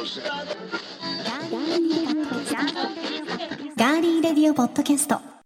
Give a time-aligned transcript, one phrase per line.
[0.00, 5.39] ガーリーレディオポッドキャスト。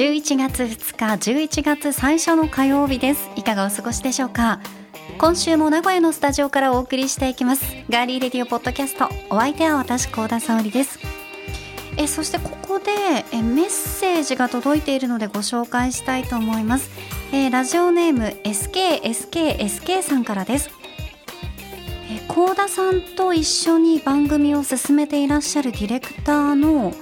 [0.00, 3.28] 11月2日11月最初の火曜日です。
[3.36, 4.58] いかがお過ごしでしょうか？
[5.18, 7.62] 今週も名古屋のスタジオからお送りしていきます。
[7.90, 9.10] ガーリーレディオポッドキャスト。
[9.28, 11.00] お相手は私高田沙織です。
[11.98, 12.92] えそしてここで
[13.30, 16.88] えメッセージが届いているのでご紹介したいと思います。
[17.32, 20.70] えーラジオネーム SKSKSK さんからです。
[22.10, 26.94] え高田さんと一緒に番組を進めていらっしゃるディレクターの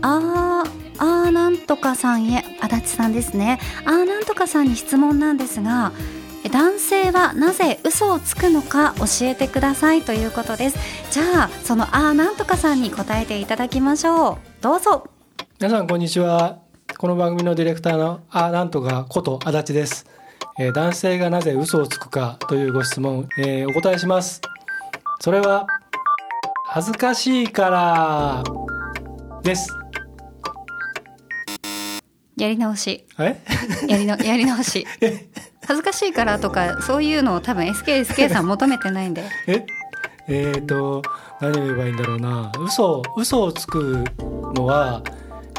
[0.00, 2.44] あーあーなんとかさんへ。
[2.60, 3.58] 足立さんですね。
[3.84, 5.92] あーなんとかさんに質問なんですが
[6.50, 10.78] 男性はなぜ嘘をつくのか教えてくださいということです。
[11.10, 14.36] じゃあそのあーなんとかさんに答えていただきましょう。
[14.60, 15.08] どうぞ。
[15.60, 16.58] 皆さんこんにちは。
[16.98, 20.06] この番組のディレクターのあなんとかこと足立です、
[20.58, 24.40] えー男性がなぜ嘘をつくかというご質問、えーお答えします。
[25.20, 25.66] それは
[26.66, 28.44] 恥ずかしいから
[29.42, 29.68] です。
[32.36, 33.06] やり直し。
[33.18, 33.40] え？
[33.88, 34.86] やりのやり直し。
[35.66, 39.24] 恥ずかしいからとかそういうのを多分 SKSK さん求めてないんで。
[39.46, 39.64] え？
[40.26, 41.02] えー、と
[41.40, 42.50] 何を言えばいいんだろうな。
[42.58, 44.04] 嘘嘘をつく
[44.54, 45.02] のは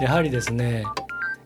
[0.02, 0.84] やはりですね、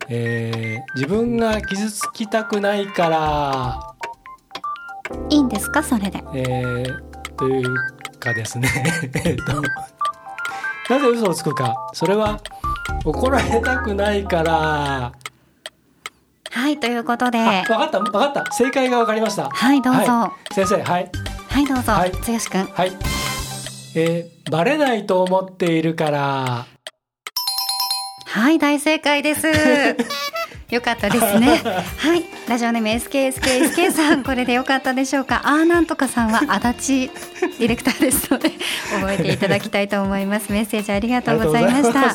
[0.07, 3.79] えー自分が傷つきたくないから。
[5.29, 5.83] いいんですか？
[5.83, 6.23] それで。
[6.33, 6.99] えー
[7.35, 7.75] という
[8.19, 8.67] かですね。
[9.25, 9.61] えっと
[10.93, 11.75] なぜ嘘をつくか。
[11.93, 12.39] それは
[13.05, 15.11] 怒られたくないから。
[16.51, 17.39] はいということで。
[17.39, 18.51] あ分かった分かった。
[18.51, 19.49] 正解が分かりました。
[19.49, 19.99] はいどうぞ。
[19.99, 21.11] は先生はい。
[21.47, 22.11] はいどうぞ、はい。
[22.11, 22.91] 剛くんはい。
[23.95, 26.65] えーバレないと思っているから。
[28.25, 29.47] はい、大正解です。
[30.69, 31.61] よかったですね。
[31.97, 35.41] はい、ラジオネーム SKSKSK さん、これでよかったでしょうか？
[35.45, 37.13] あーなんとかさんは足立
[37.59, 38.27] ディレクターです。
[38.31, 38.51] ので、
[38.99, 40.51] 覚えていただきたいと思います。
[40.51, 42.09] メッセージありがとうございました。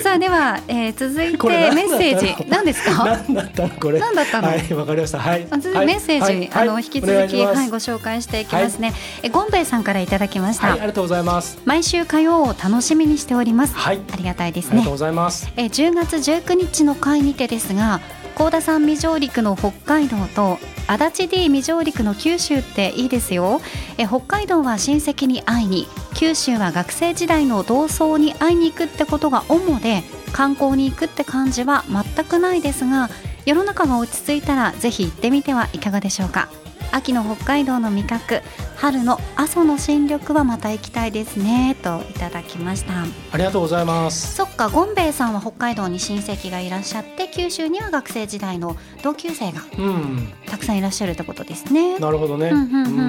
[0.00, 2.36] さあ、では、えー続いてメッセージ。
[2.48, 3.04] 何ですか？
[3.04, 3.68] 何だったの？
[3.70, 3.98] これ。
[3.98, 4.48] 何だったの？
[4.48, 5.18] はいわかりました。
[5.18, 5.46] はい。
[5.50, 5.86] あ続いてはい。
[5.86, 6.50] メッセージ、はい。
[6.52, 8.92] あのはい引き続き、はい、ご紹介していきますね。
[9.24, 10.68] えゴンベイさんからいただきました。
[10.68, 11.58] はいありがとうございます。
[11.64, 13.74] 毎週火曜を楽しみにしております。
[13.74, 14.00] はい。
[14.12, 14.70] ありがたいですね。
[14.70, 14.92] ありがとう。
[14.92, 15.48] ございます。
[15.56, 18.00] えー10月19日の回にてですが
[18.40, 23.60] 高田さん未上陸の北海道と足立 D 未上陸の九州っていいですよ。
[23.98, 33.10] え北海道は親戚に会いに九州は学生時代の同窓に会いに行くってことが主で観光に行くって感じは全くないですが
[33.44, 36.48] 世の中が落ち着いたらぜひ行ってみてはいかがでしょうか。
[36.92, 38.40] 秋の北海道の味覚
[38.80, 43.02] 春の阿蘇の新緑はまた行きたいですねといただきました。
[43.30, 44.34] ありがとうございます。
[44.36, 50.32] そっかゴンベイさんは北海道に親戚がいらっしゃって九州には学生時代の同級生がうん。
[50.46, 51.98] たくさんいらっしゃるってことですね。
[51.98, 52.48] なるほどね。
[52.48, 53.00] うんうんうんうんう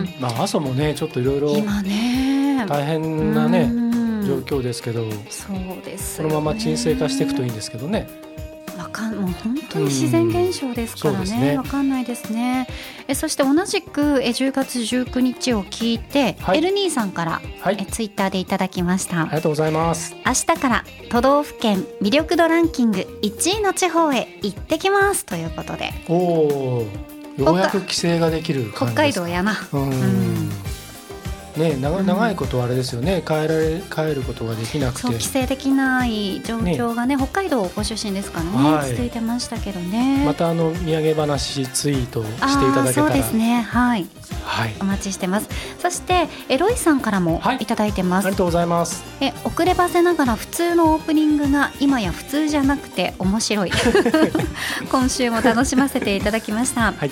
[0.00, 0.02] ん。
[0.04, 0.14] ん。
[0.18, 2.64] まあ朝もねちょっといろいろ今ね。
[2.66, 4.26] 大変なねうん。
[4.26, 6.28] 状況ですけど、そうですね。
[6.28, 8.08] のまま沈静化していくといいんですけどね。
[8.82, 11.40] わかんもう本当に自然現象ですからね。
[11.52, 12.66] ねわかんないですね。
[13.06, 19.22] えそして同じくえ10月19日を聞いて、はいエルニーさんから、はいえツイッターでいただきました。
[19.22, 20.16] ありがとうございます。
[20.26, 26.86] 明日から都道府県魅力度ランキング1位の地方へ行ってきますということでおお、
[27.36, 28.92] ようやく規制ができる北。
[28.92, 29.56] 海道やな。
[29.72, 30.71] うん。
[31.56, 32.06] んね長うん。
[32.06, 33.22] 長いことあれですよね。
[33.26, 35.00] 帰られ帰ることができなくて。
[35.02, 35.24] そう規。
[35.24, 38.90] 制できない状況がね北海道ご出身ですからね、はい。
[38.90, 40.24] 続いてましたけどね。
[40.24, 43.62] またあの土産話ツイートしていただけたら、そうですね。
[43.62, 44.06] はい。
[44.44, 44.74] はい。
[44.80, 45.48] お待ちしてます。
[45.78, 47.58] そしてえロイさんからもはい。
[47.60, 49.04] いただいてます、ありがとうございます。
[49.20, 53.72] え遅ればせながら普通のオープニングが今や普通じゃなくて面白い。
[54.90, 57.10] 今週も楽しませていただきました、はい。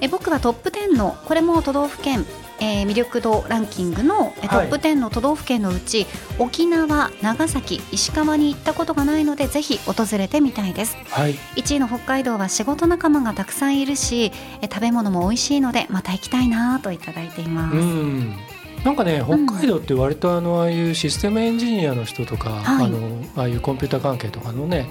[0.00, 2.24] え僕はトップ10のこれも都道府県
[2.60, 4.66] えー魅力度ランキングのえトはい。
[4.66, 6.06] ップ10の都道府県のうち、
[6.38, 10.96] 沖縄、長崎、石川に行ったことがないのでぜひ訪れてみたいです。
[11.08, 11.34] はい。
[11.56, 18.36] 1位の北海道は仕事仲間がたくさんいるしえ食べ物も美味しいのでまた行きたいなといただいています、うん。
[18.84, 22.86] なんかね北海道って割とあのああいうシステムエンジニアの人とか、はい。
[22.86, 24.88] あのああいうコンピューター関係とかのね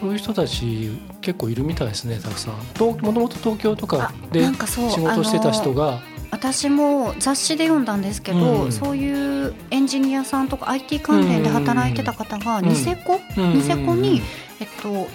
[0.00, 0.90] そういう人たち
[1.20, 2.54] 結構いるみたいですねたくさん。
[2.74, 6.00] ともともと東京とかあで仕事してた人あのが
[6.32, 8.72] 私も雑誌で読んだんですけど、うん。
[8.72, 12.68] そういうエンジニアさんとか IT 関連で働いてた方がうん。
[12.70, 13.54] ニセコ、うん。
[13.54, 14.22] ニセコに、
[14.58, 15.08] えっと、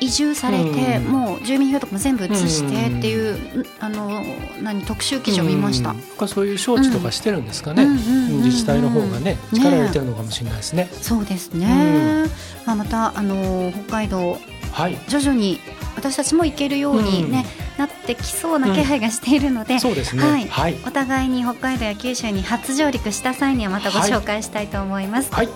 [0.00, 4.22] 移住されて、うん、もう住民票とかも全部移してっていう、うん、あの
[4.60, 10.84] 何特集記事を見ました、うん、そういう招致とかしてるんですかね、自治体の方がね力入れてるのかもしれないですね。
[10.84, 12.26] ねそうですね、
[12.66, 14.38] まあ、またあの北海道、
[14.72, 15.60] はい、徐々に
[15.94, 17.46] 私たちも行けるようにね、
[17.82, 25.32] なってきそうな気配がしているので、そうですね、はい、はい、お互いに北海道や九州に初上陸した際にはまたご紹介したいと思います。
[25.32, 25.48] はい。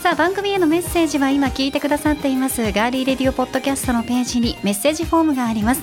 [0.00, 2.70] さあ番組へのメッセージは今聞いてくださっています。
[2.72, 5.82] ガーリーレディオポッドキャストのページにメッセージフォームがあります。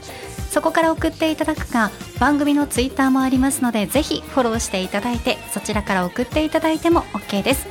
[0.50, 7.68] そこから送っていただくか番組のツイッターもありますのでぜひフォローしていただいてそちらから送っていただいても OK です。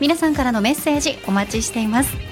[0.00, 2.30] 皆さんからのメッセージお待ちしています。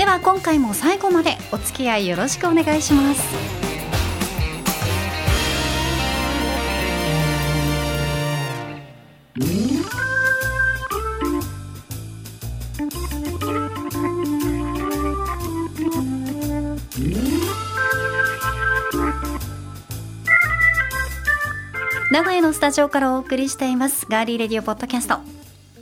[0.00, 3.69] では今回も最後までお付き合いよろしくお願いします
[22.10, 25.20] 名古屋のスタジオからお送りしていますガーリーレディオポッドキャスト。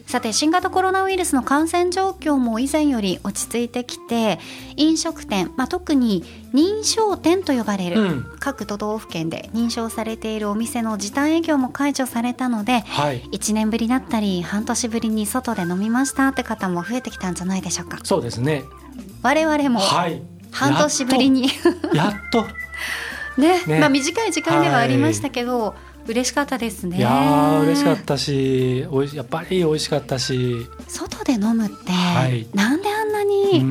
[0.06, 4.38] さて新型コロナウイルスの感染状況も以前より落ち着いてきて
[4.76, 18.00] 飲食店、まあ、特に認証店と呼ばれる、うん、各都道府県で認証されているお店の時短営業も解除されたので、はい、1年ぶりだったり半年ぶりに外で飲みましたって方も増えてきたんじゃないでしょうか。
[18.02, 18.64] そうですね。
[19.22, 22.46] 我々も半年ぶりに、はい、やっと。
[23.40, 26.96] ね、ね、まあ、短い時間ではありましたけど、はい嬉しかったですね。
[26.96, 30.66] いや嬉しかったしおいやっぱり美味しかったし。
[30.88, 33.62] 外で飲むって、はい、なんであんなに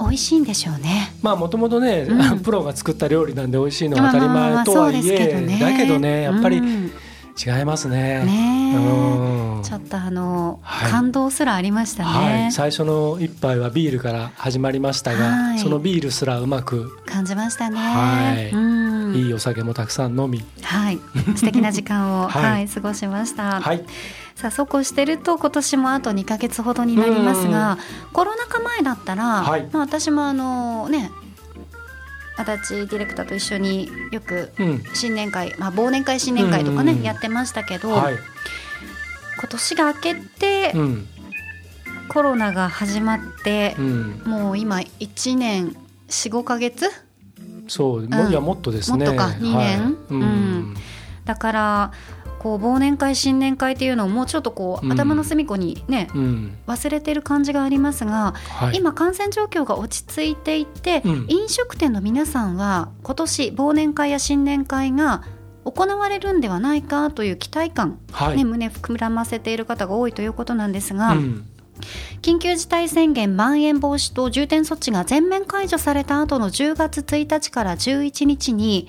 [0.00, 1.12] 美味しいんでしょうね。
[1.22, 6.92] まあもともとね、うん、 プロが作った料理なんで美味しいのは当たり前とはいえ、ね、だけどねやっぱり、うん
[7.36, 8.24] 違いますね。
[8.24, 17.78] ねちょっとあの、はい、感動すらありましたね、はい、最初の一杯はビールから始まりましたが、はい、そのビールすらうまく感じましたね。
[17.78, 18.58] はい、う
[19.12, 21.00] ん、いいお酒もたくさん飲み、はい、
[21.36, 23.60] 素敵な時間を はい過ごしました。
[23.60, 23.84] はい。
[24.34, 27.78] さあそうこうしてると今年もあと2か月ほどになりますが
[28.12, 31.10] コロナ禍前だったら、はい、まあ、私もあのね
[32.36, 34.52] 足立ディレクターと一緒によく
[34.94, 38.14] 新年会、うん、まあ、忘年会新年会とかね、うんうん、やってましたけど、はい、
[39.38, 41.08] 今年が明けて、うん、
[42.08, 45.76] コロナが始まって、うん、もう今1年
[46.08, 46.86] 45か月？
[47.68, 49.04] そうも,、いやもっとですね。
[49.06, 50.76] もっとか2年、はい、うん。
[51.24, 51.92] だから
[52.38, 65.24] こう忘年会新年会っていうのをもうちょっとこう、うん、頭の隅っこにね、うん、忘れてる感じがありますが、はい、今感染状況が落ち着いていて、うん、飲食店の皆さんは今年忘年会や新年会が
[65.64, 71.16] 行われるんではないかという期待感、はい、ね、胸膨らませている方が多いということなんですが。
[72.22, 78.88] 緊急事態宣言まん延防止等重点措置が全面解除された後の10月1日から11日に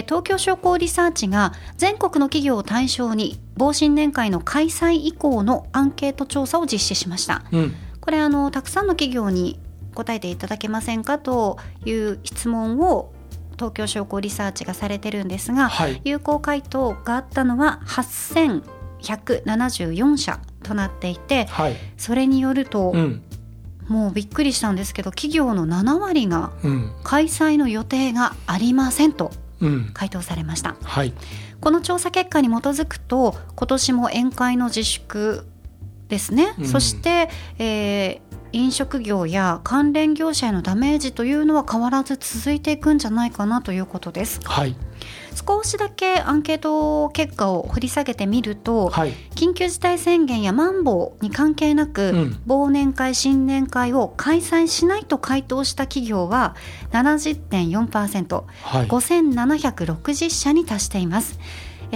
[0.00, 9.60] 東京商工リサーチが全国の企業を対象に防新年会の開催以降のアンケート調査を実施しました、うん、これあのたくさんの企業に
[9.94, 13.12] 答えていただけませんかという質問を
[13.52, 23.22] 東京商工リサーチがされてるんですが、はい、有効回答があったのは8174社となっていて、はい、それによると、うん、
[23.88, 26.52] もうびっくりしたんですけど企業の7割が
[27.04, 29.30] 開催の予定がありませんと
[29.94, 31.12] 回答されました、うんはい、
[31.60, 35.46] この調査結果に基づくと今年も宴会の自粛
[36.08, 37.28] ですね、うん、そして、
[37.58, 38.20] えー、
[38.52, 44.40] 飲食業や関連業者へのダメージというのは変わらず続いていくんじゃないかなということです。
[44.44, 44.76] はい
[45.34, 56.54] 少しだけアンケート結果を掘り下げてみると、はい、緊急事態宣言やマンボウに関係なく、うん、忘年会新年会を開催しないと回答した企業は
[56.92, 61.38] 70.4%、はい、5760社に達しています。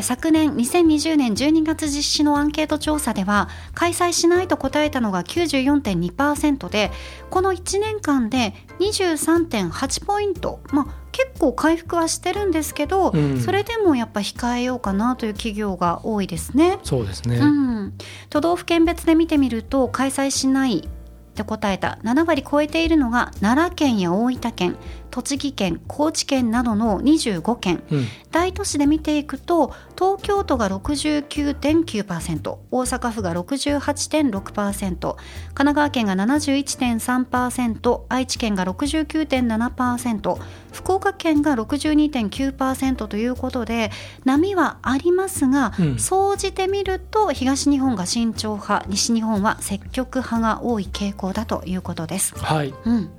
[0.03, 6.91] 昨年2020年12月実施のアンケート調査では開催しないと答えたのが94.2%で
[7.31, 16.79] この1年間で23.8ポイント、まあ、結構回復はしてるんですけど、うん、それでもやっぱ控えようかなという企業が多いですね。
[16.83, 17.95] そうですね、うん、
[18.31, 20.89] 都道府県別で見てみると開催しないっ
[21.37, 24.77] て答えた7割超えているのが奈良県や大分県
[25.17, 35.17] 栃木県高知県などの25県、うん、大都市で見ていくと東京都が69.9%大阪府が68.6%神
[35.55, 40.39] 奈川県が71.3%愛知県が69.7%
[40.75, 43.91] 福岡県が62.9%ということで
[44.27, 52.35] 波はありますが、うん、総じてみると東日本が慎重派西日本は積極派が多い傾向だということです。
[52.39, 53.11] はい、うん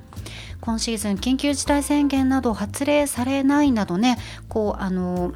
[0.61, 4.17] 今シーズン緊急事態宣言など発令されないなどね
[4.49, 5.33] こうあの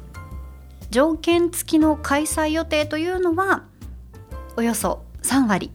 [0.90, 3.64] 条件付きの開催予定というのは
[4.56, 5.72] およそ3割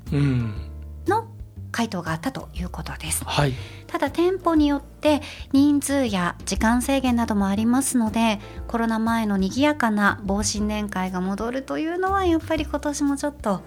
[1.08, 1.27] の
[1.72, 3.24] 回答があったということです。
[3.25, 3.54] はい
[3.88, 5.22] ただ店舗によって
[5.54, 13.62] 人数や時間制限などもありますのでコロナ前の賑やかな防新年会が戻るというのはやっぱり今年もちょっと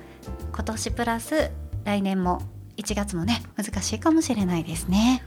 [0.52, 1.50] 今年プラス
[1.84, 2.42] 来年も
[2.76, 5.22] 1月もね難しいかもしれないですね。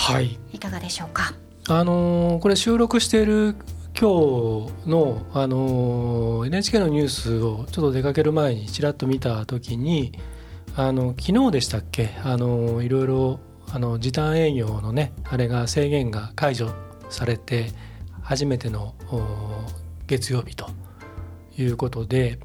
[0.00, 0.38] はい。
[0.52, 1.34] いかがでしょうか？
[1.68, 3.56] あのー、これ収録している
[4.00, 10.12] 今日の、あのー、NHK のニュースをちょっと出かける前にちらっと見た時に
[10.76, 12.10] あの昨日でしたっけ？
[12.22, 13.40] あのいろいろ
[13.70, 16.70] あの時短営業のねあれが制限が解除
[17.10, 17.66] されて
[18.22, 18.94] 初めての
[20.06, 20.70] 月曜日と
[21.58, 22.38] いうことで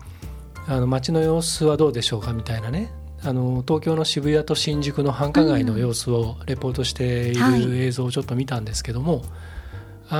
[0.68, 2.34] あの街の様子はどうでしょうか？
[2.34, 2.92] みたいなね
[3.26, 9.24] あの東京の渋谷と新宿の繁華街の様子をレポートしている映像をちょっと見たんですけども、はい、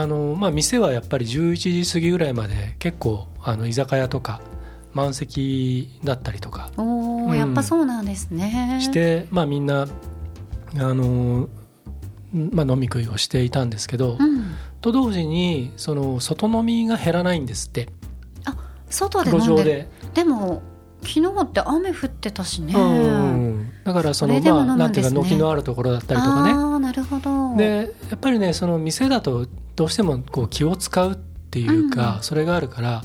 [0.04, 4.42] あのまあ、店はやっぱり11時過ぎぐらいまで結構あの居酒屋とか
[4.94, 8.80] 満席だったりとかお、うん、やっぱそうなんですね。
[8.82, 9.88] して、まあ、みんなあ
[10.76, 11.50] の、
[12.32, 17.90] まあ、飲み食いをしていたんですけど、うん、と同時にその外飲みが減らないんですって。
[18.46, 18.56] あ
[18.90, 19.90] 外で飲んでで。
[20.14, 20.62] でも
[21.06, 26.52] 昨日って雨降ってたしね、うん、だからその、ね、まあなんていうか軒のあるところだったりとかね。
[26.52, 27.56] あなるほど。
[27.56, 33.02] でやっぱりねその店だとどうしてもこう気を使うっていうか、うん、それがあるから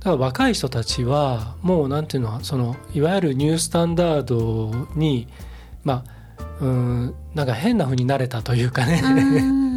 [0.00, 5.28] だから若い人たちはもうなんていうのそのいわゆるニュースタンダードに
[5.84, 6.20] まあ
[6.60, 9.02] うんなんか変なふうになれたというかね。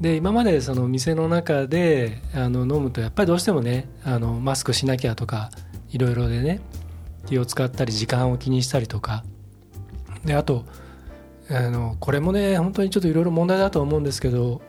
[0.00, 5.50] で今までその店の中であの飲むとやっぱりどうしてもねあのマスクしなきゃとか
[5.94, 6.60] いろいろでね
[7.26, 9.24] 気を使ったり時間を気にしたりとか。
[10.24, 10.64] であと
[11.50, 14.62] あのこれもね本当にちょっといろいろ問題だと思うんですけど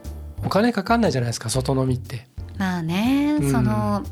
[0.46, 2.27] お金かかんないじゃないですか外飲みって。
[2.58, 4.03] まあね、うん、その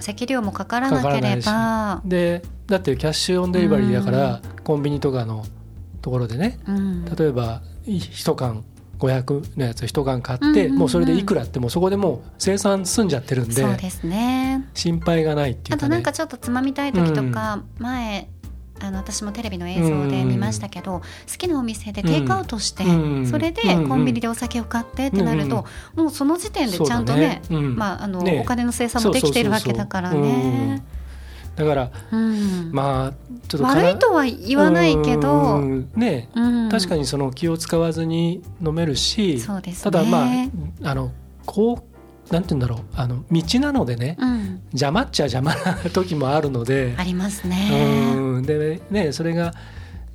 [0.00, 2.00] 席料もかからなければ。
[2.04, 5.44] でだってキャッシュオンデリバリーだから、うん、コンビニとかの
[6.00, 8.64] ところでね、うん、例えば1缶
[8.98, 14.68] 500のやつ1缶買って、もうそれでいくらってもうそこでもう生産済んじゃってるんでそうですね。
[14.74, 18.28] 心配がないっていうか、ね、あとなんかちょっとつまみたい時とか、うん、前
[18.80, 21.06] あの私もテレビの映像で見ましたけど、うん、好
[21.38, 25.64] きなお店でテイクアウトして、うん、それでコンビニでお酒を買ってってなると、
[25.96, 30.84] うん、もうその時点でちゃんとね、ね、まああの、ね、お金の生産もできてるわけだからね。
[31.56, 33.12] だから、うん、まあ
[33.48, 35.60] ちょっと悪いとは言わないけど、
[35.94, 40.28] ね、うん、確かにその気を使わずに飲めるし、ね、ただまあ
[40.82, 41.12] あの
[41.46, 41.84] こ
[42.30, 48.14] うなんて言うんだろうあの道なのでね、うん、邪魔っちゃ邪魔な時もあるのでありますね。
[48.16, 48.42] うん。
[48.42, 49.52] でねそれが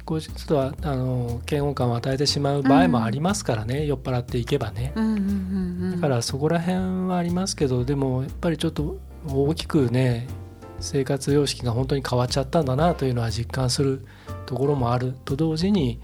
[0.06, 4.92] こうちょっとあの嫌悪感を与えてしまう場合もありますからね、うん、酔っ払っていけばね、
[5.94, 10.28] だからそこら辺はありますけどでもやっぱりちょっと大きくね
[10.80, 14.06] 生活様式が本当に変わっちゃったんだなというのは実感する
[14.46, 16.00] ところもあると同時に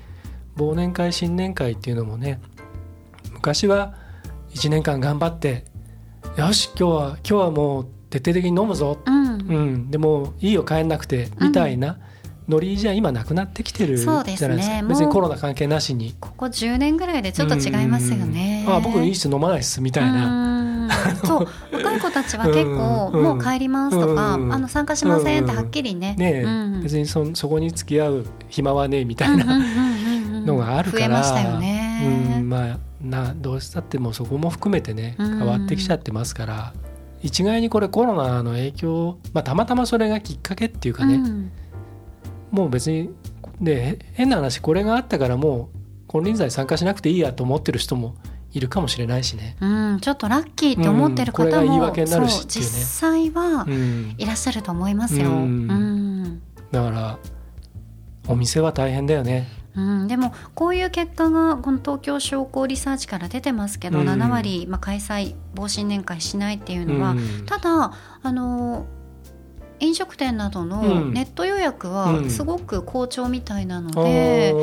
[0.58, 2.40] 忘年会新年会っていうのもね
[3.32, 3.96] 昔は
[4.52, 5.66] 1年間頑張って
[6.38, 12.00] よし今日は今日はもう徹底的に飲むぞ、うん、うん、でもいいよ帰んなくてみたいな、
[12.48, 16.16] ノリじゃ今なくなってきてるじゃないですか、ね、別にコロナ関係なしに。
[16.20, 20.75] ここ10年ぐらいでちょっと違いますよね、あ僕いいっす飲まないっすみたいな
[21.24, 21.48] そう。
[21.72, 29.46] 若い子たちは結構、もう帰りますとか、あの参加しませんってはっきりね,、ね別にそそこに付き合う暇はねみたいな
[30.46, 36.74] のがあるから、増えまね、うんまあなどうしたってもそこも含めてね変わってきちゃってますから、
[37.22, 41.22] 一概にこれコロナの影響、まあ、たまたまそれがきっかけっていうかね、
[42.52, 43.10] もう別に
[43.62, 48.16] で変な話これがあったからもう金輪際参加しなくていいやと思ってる人も
[48.56, 53.66] いるかもしれないしね、うん、ちょっとラッキーって思ってる方も、うん、言い訳になるし、ね、実際は
[54.18, 57.20] いらっしゃると思いますよ、うん、だから
[58.30, 59.48] お店は大変だよね。
[59.76, 67.92] うん、でもこういう結果がこの東京商工リサーチから出てますけど、うん、7割、まあ、開催防新年会しないっていうのは、うん、ただ
[68.24, 68.86] あの
[69.80, 74.54] 飲食店などのネット予約はすごく好調みたいなので、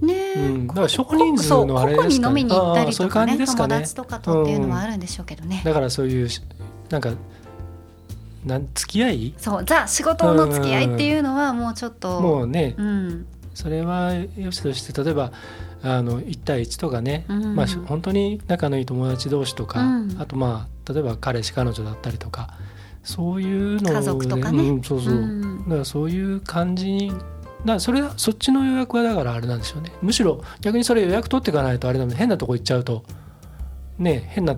[0.00, 6.28] うん、ね、うん、だから少人数のあれですか、ね、に飲みに行ったりとかね、ね、友達とかとっていうのはあるんでしょうけどね、だからそういう
[6.90, 7.12] なんか
[8.44, 9.34] なん付き合い？
[9.36, 9.64] そう。
[9.64, 15.32] ザ仕事の付き合いっていうのはもうちょっと、もうね、うん、それはよしとして例えば
[15.82, 22.54] あの1対1とかね、うん、まあ、本当に仲のいい友達同士とか、うん、あとまあ例えば彼氏彼女だったりとか
[23.02, 27.16] そういうの家族とかね、うん、そうそう、うん、だからそういう感じか
[27.64, 29.92] らそれそっちの予約はだからあれなんでしょうね。
[30.02, 33.04] むしろ逆にそれ予約取っていかないとあれだもん変なとこ行っちゃうと
[33.98, 34.56] ね変な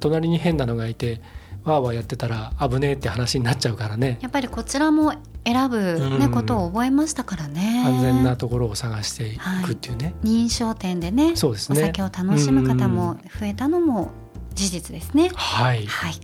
[0.00, 1.20] 隣に変なのがいて
[1.64, 4.18] わーわーやってたら危ねえって話になっちゃうからね。
[4.20, 5.78] やっぱりこちらも選ぶ、
[6.18, 6.32] ねうん。
[6.32, 7.84] ことを覚えましたからね。
[7.86, 11.82] 安全なところを探していくっていうね、認証店でねそうですね。
[11.82, 14.10] お酒を楽しむ方も増えたのも
[14.54, 15.30] 事実ですね。
[15.34, 15.86] はい。
[15.86, 16.14] はい。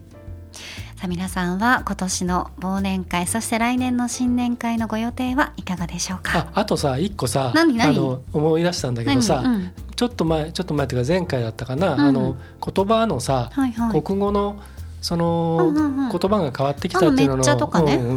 [0.99, 6.49] さあ皆さんは今年の忘年会そして来年の新年会のご予定はいかがでしょうか？
[6.53, 7.91] ああとさ一個さ何何？
[7.91, 9.55] あの思い出したんだけどさ、何？
[9.55, 9.73] うん。
[9.95, 12.01] ちょっと前ちょっと前っていうか前回だったかな、うん。
[12.01, 12.37] あの
[12.75, 14.03] 言葉のさ、はいはい。
[14.03, 14.61] 国語の
[15.01, 17.45] その、言葉が変わってきたっていうのの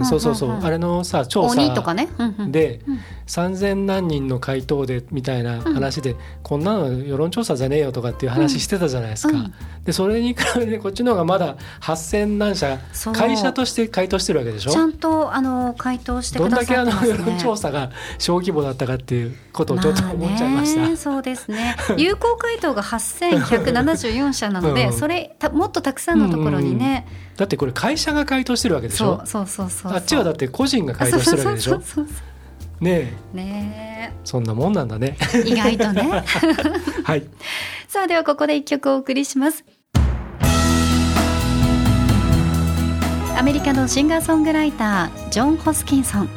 [0.05, 1.55] そうそうそう、あれのさ調査
[2.49, 2.99] で、うん。
[3.27, 9.37] 3,000何人の回答でみたいな話で、こんなの世論調査じゃねえよとかっていう話してたじゃないですか。
[9.37, 9.53] うん。
[9.85, 12.77] でそれに比べてこっちの方がまだ8,000何社
[13.13, 14.71] 会社として回答してるわけでしょ？
[14.71, 16.83] ちゃんとあの回答してどんだけあ。
[16.83, 20.97] の世論調査が小規模だったかっていうことをちょっと思っちゃいました。
[20.97, 21.75] そうですね。
[21.97, 24.93] 有効回答が8174社なので、 うん。
[24.93, 27.05] それたもっとたくさんのところにね、
[27.37, 29.21] だってこれ会社が回答してるわけでしょ？
[29.25, 29.93] そうそうそうそう。
[29.93, 31.71] あっちはだって個人が回答してるわけでしょ？
[31.71, 32.15] そうそうそう
[32.83, 33.37] ねえ。
[33.37, 35.15] ねそんなもんなんだね。
[35.35, 36.23] え意外とね。
[37.03, 37.23] はい。
[37.87, 39.63] さあではここで一曲お送りします。
[43.37, 46.29] アメリカのシンガーソングライタージョン・ホスキンソン。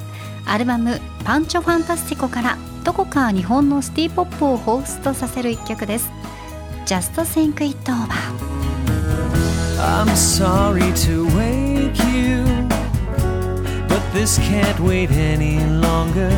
[0.47, 6.11] アルバム「パンチョ・ファンタスティコ」からどこか日本のシティ・ポップを彷彿とさせる一曲です。
[6.85, 8.64] Just Think It Over
[9.87, 12.43] I'm sorry to wake you,
[13.87, 16.33] but this can't wait any longer.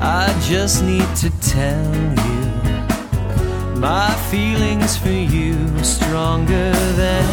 [0.00, 1.94] I just need to tell
[2.26, 7.24] you my feelings for you stronger than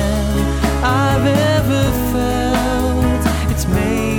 [0.84, 1.84] I've ever
[2.14, 3.52] felt.
[3.52, 4.13] It's made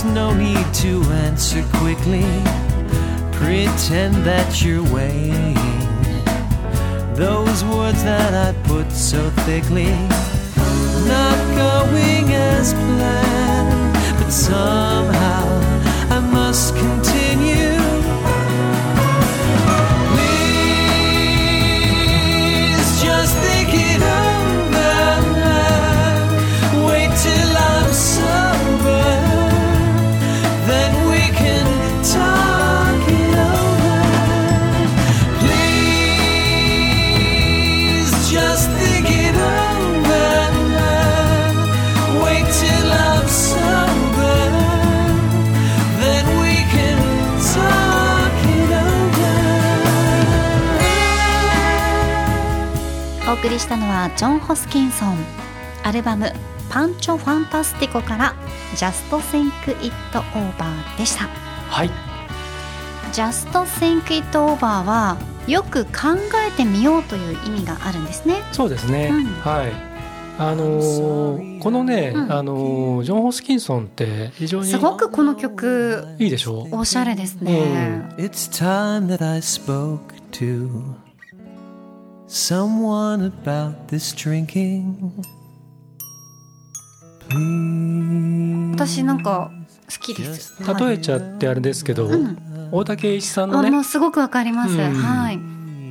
[0.00, 2.22] There's no need to answer quickly.
[3.32, 5.54] Pretend that you're weighing
[7.16, 9.90] those words that I put so thickly.
[11.08, 15.46] Not going as planned, but somehow
[16.16, 17.47] I must continue.
[54.16, 55.16] ジョン・ホスキンソン。
[55.84, 56.32] アルバム
[56.68, 58.34] 「パンチョ・ファンタスティコ」から
[58.76, 60.52] 「Just Think It Over」
[60.98, 61.28] でした。
[61.70, 61.90] はい
[63.12, 65.90] 「Just Think It Over」はよく考
[66.46, 68.42] えてみようという意味があるんですね。
[68.52, 69.24] そうですね、うん。
[69.40, 69.72] はい。
[70.40, 72.32] あのーこのね、うん。
[72.32, 76.76] あのージョン・ホスキンソンって非常にすごくこの曲いいでしょう。
[76.76, 79.06] おしゃれですね、It's time
[82.28, 85.12] someone about this drinking.
[87.28, 87.68] Please.
[88.74, 89.50] 私なんか
[89.90, 90.62] 好きです。
[90.62, 92.70] 例えちゃってあれですけど、ん。
[92.70, 94.94] 大竹栄一さんのあねもうすごくわかります、うん。
[94.94, 95.40] はい。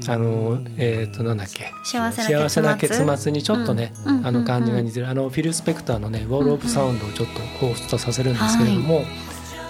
[0.09, 1.71] あのえっ、となんだっけ。
[1.83, 2.11] 幸
[2.49, 3.31] せな結末。
[3.31, 4.25] にちょっとね、うん。
[4.25, 5.09] あの感じが似てる。
[5.09, 9.03] あのフィル・スペクターのね「ウォール・オブ・サウンド」をちょっと彷彿とさせるんですけれども、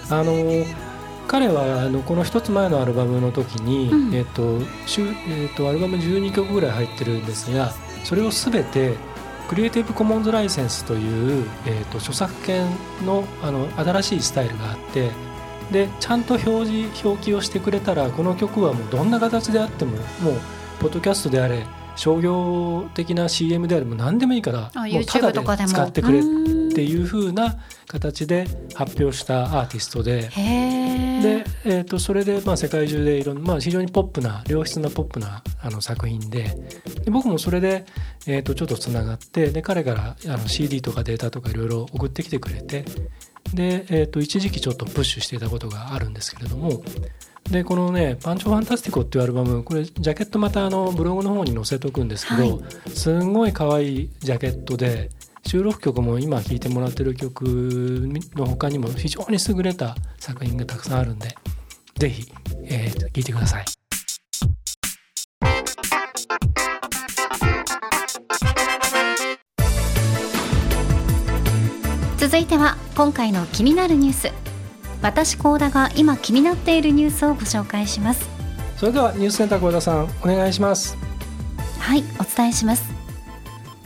[0.10, 0.34] あの
[1.28, 4.16] 彼はあのこの一つ前のアルバムの時に、うん。
[4.16, 7.72] えっ、としゅえっ、とアルバム12曲ぐらい入ってるんですが
[8.04, 8.96] それを全て
[9.48, 12.68] クリエイティブコモンズライセンスという、えー、と著作権
[13.06, 15.12] のあの新しいスタイルがあって
[15.72, 20.34] でちゃんと表示表記をしてくれたらこの曲はもうどんな形であってももう
[20.80, 21.66] ポッドキャストであれ
[21.98, 27.56] 商業的な CM であれも何でもいいからあもうただで使ってくれっうんていう風な
[27.88, 30.22] 形で発表したアーティストで。
[30.22, 36.56] で、えー、とそれで、まあ、世界中でいろんな、まあ、非常にポップな良質なポップなあの作品で
[37.04, 37.86] で僕もそれで、
[38.28, 42.86] えー、とちょっとつながってで彼からあの CD とかデータとかいろいろ送ってきてくれて
[43.56, 46.84] で、えー、と一時期ちょっとプッシュしていたことがあるんですけれども
[47.52, 52.62] でこのね「パンチョファンタスティコ」っていうアルバムこれジャケットまたあのブログの方に載せとくんですけど、はい
[52.94, 55.10] すんごい可愛いジャケットで
[55.46, 57.44] 収録曲も今聴いてもらってる曲
[58.36, 61.38] の他にも非常に優れた作品がたくさんあるんで
[61.98, 62.30] ぜひ、
[62.66, 63.66] えー、聴いてください。
[72.18, 74.47] 続いては今回の気になるニュース
[75.02, 78.30] 私高田が今気になっているニュースをご紹介します。
[78.78, 80.98] それではニュースセンター小田さんお願いします。
[81.80, 82.84] はいお伝えします。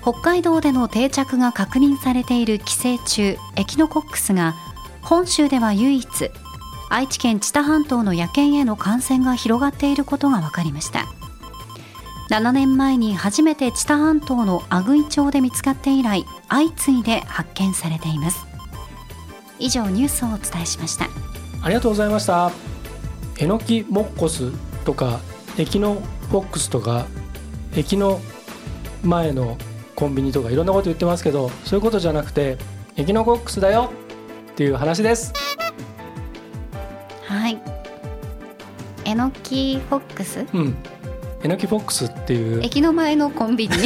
[0.01, 4.55] 北海道での定着が確認されている寄生虫エキノコックスが
[5.01, 6.07] 本州では唯一
[6.89, 11.05] 愛知県知多半島の野犬への感染が広がっていることが分かりました。
[12.31, 18.47] 7年前に初めて知多半島の阿久井町で見つかって以来相次いで発見されています
[19.61, 21.05] 以上ニュースをお伝えしました。
[21.61, 22.51] ありがとうございました。
[23.37, 24.51] エノキモッコス
[24.83, 25.19] とか
[25.57, 27.05] エキノフォックスとか
[27.75, 28.19] 駅の
[29.03, 29.57] 前の
[29.95, 32.57] コンビニとかいろんなこと言ってますけどそういうことじゃなくて
[32.97, 33.91] エキノコックスだよ
[34.51, 35.33] っていう話です。
[37.25, 37.57] はい。
[39.05, 40.45] えのきフォックス？
[40.53, 40.75] うん。
[41.43, 42.61] エノキフォックスっていう。
[42.63, 43.73] 駅の前のコンビニ。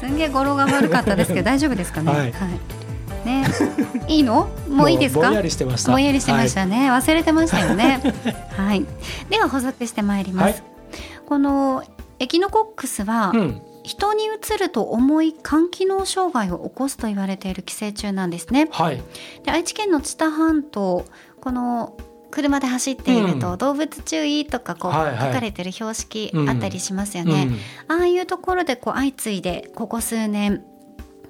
[0.00, 2.12] すんげえ語呂が悪かったですけど大丈夫ですかね？
[2.12, 2.32] はい
[3.26, 3.44] ね。
[4.08, 4.48] いいの？
[4.70, 5.22] もういいですか？
[5.22, 5.90] ぼんやりしてました。
[5.90, 8.00] ぼんやりしてましたね、忘れてましたよね。
[8.56, 8.86] はい。
[9.28, 10.62] では補足してまいります、はい。
[11.26, 11.82] この
[12.20, 13.38] エキノコックスは、はい。
[13.38, 13.62] うん。
[13.82, 18.68] 人にうつると重い肝機能障害を起こすと言われている寄生虫なんですね。
[18.72, 19.00] はい。
[19.44, 21.04] で愛知県の知多半島
[21.40, 21.96] この
[22.32, 23.58] 車で走っていると、うん。
[23.58, 25.28] 動物注意とかこう、はいはい。
[25.28, 26.50] 書かれてる標識うん。
[26.50, 27.48] あったりしますよね、
[27.88, 27.96] うん。
[27.96, 30.64] ああいうところでこう相次いでここ数年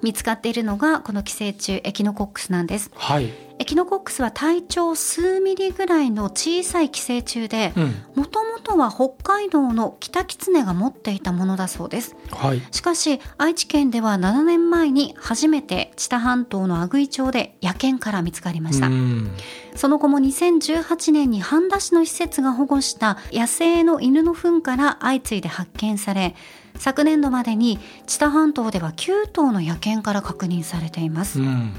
[0.01, 3.31] 見つかっているのがこの寄生虫エキノコックスなんですはい。
[3.59, 7.95] エキノコックスは体長数ミリぐらいの小さい寄生虫でうん。
[8.15, 12.61] もともとは北海道のキタキツネが持っていたものだそうですはい。
[12.71, 19.31] しかし愛知県では7年前に初めて知多半島の阿久井町で野犬から見つかりました、うん
[19.77, 26.35] その後も2018年に半田市の施設が保護した野生の犬の糞から相次いで発見され
[26.79, 31.73] 昨年度までに知多半島では9頭の野犬から確認されています、うん。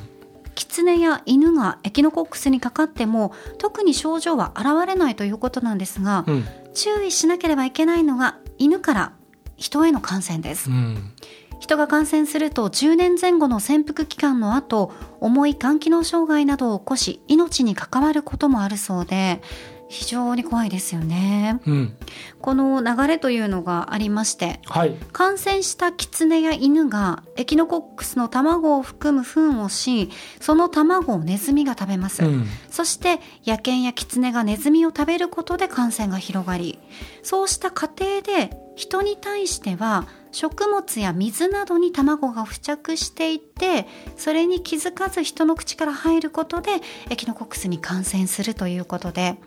[0.54, 6.44] キツネや犬がエキノコックスにかかっても特に症状は現れないということなんですが、うん。
[6.74, 9.12] 注意しなければいけないのが犬から
[9.56, 11.12] 人への感染ですうん。
[11.60, 19.42] 人が感染すると10年前後の潜伏期間の後重い肝機能障害などを起こし命に関わることもあるそうで
[19.88, 21.96] 非常に怖いですよねうん。
[22.40, 24.94] この流れというのがありましてはい。
[25.12, 32.46] 感染したキツネや犬がエキノコックスの卵を含む糞をしその卵をネズミが食べます、うん。
[32.70, 36.78] そして野犬やキツネがネズミを食べることで感染が広がり
[37.22, 46.72] そうした過程で人に対しては食物や水などに卵が付着していてそれに気づかず人の口から入ることで
[47.10, 49.38] エキノコックスに感染するということで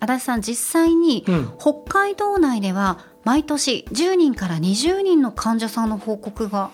[0.00, 1.52] 足立さん実際にうん。
[1.58, 6.70] 北海道内では毎年10人から20人の患者さんの報告が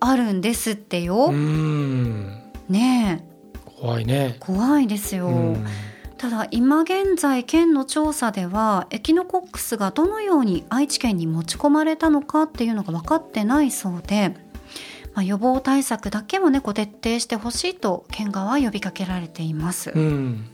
[0.00, 1.26] あるんですってよ。
[1.26, 2.42] うん。
[2.68, 4.36] ねえ怖いね。
[4.40, 5.28] 怖いですよ。
[5.28, 5.66] うん。
[6.18, 14.34] ただ今現在県の調査ではエキノコックスがどのように愛知県に持ち込まれたのかっていうのが分かってないそうで、
[15.14, 20.46] まあ、予防対策だけをねこう徹底してほしいと県側は呼びかけられています、うん。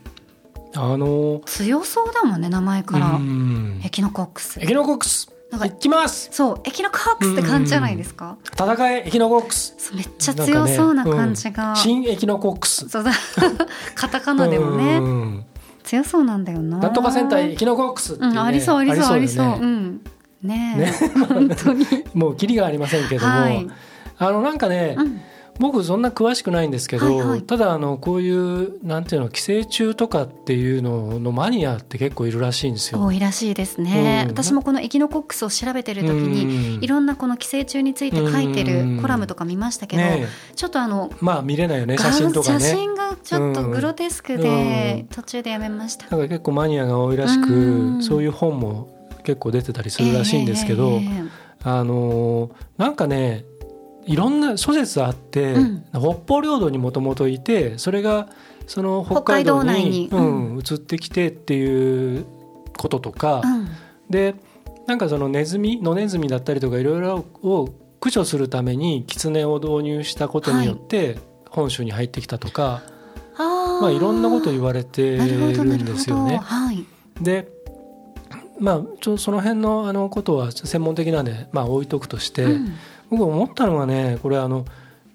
[0.74, 1.42] あの。
[1.46, 3.80] 強そうだもんね名前から、うん。
[3.84, 4.60] エキノコックス。
[4.60, 5.32] エキノコックス。
[5.50, 6.30] なんか行きます。
[6.32, 9.94] そうエキノコックスって感じじゃないですか、戦えエキノコックス。
[9.94, 12.88] めっちゃ強そうな感じが、ん新エキノコックス。
[12.88, 13.12] そうだ。
[13.94, 15.44] カタカナでもね、うん
[15.84, 16.78] 強そうなんだよな。
[16.78, 19.58] なんとか戦隊エキノコックスね、うん、ありそうありそうありそうね。
[19.60, 19.66] う。
[19.66, 20.00] ん。
[20.42, 20.80] ねえ。
[20.80, 20.92] ね。
[21.28, 21.86] 本当に。
[22.14, 23.68] もうキリがありませんけども、はい。
[24.18, 25.20] あのなんかね、うん
[25.62, 27.42] 僕そんな詳しくないんですけど、はいはい。
[27.42, 33.00] ただあのこういうなんていうの寄生虫とかっていうののマニアって結構いるらしいんですよ。
[33.00, 34.30] 多いらしいですね、うん。
[34.32, 36.82] 私もこのエキノコックスを調べてる時に、うん。
[36.82, 42.58] いろんなこの寄生虫について書いてるコラムとか見ましたけど、ねちょっとあのえまあ見れないよね写真とかね。
[42.58, 45.06] 写真がちょっとグロテスクでうん。
[45.14, 48.02] 途中でやめました、なんか結構マニアが多いらしく、うん。
[48.02, 51.42] そういう本も結構出てたりするらしいんですけど、ええ。
[51.64, 53.44] あのーなんかね
[54.06, 55.84] いろんな諸説あって、うん。
[55.92, 56.00] 北
[56.34, 58.28] 方領土にもともといてそれが
[58.66, 62.24] その北海道にううんん、移ってきてっていう
[62.76, 63.68] こととか、うん。
[64.10, 64.34] で
[64.86, 67.68] なんかそのネズミ野ネズミだったりとかいろいろを
[68.00, 72.82] 駆除するためにキツネを導入したことによって、本州に入ってきたとか、
[73.36, 73.80] あー。
[73.80, 76.38] まあ、いろんなこと言われてなるんですよね。
[76.38, 76.84] はい。
[77.20, 77.48] で
[78.58, 82.74] まあちょその辺のあのことは専門的なんで、まあ、置いとくとして、うん
[83.12, 84.64] 僕思ったのがねこれあの